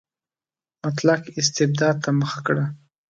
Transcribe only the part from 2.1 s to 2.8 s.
مخه کړه.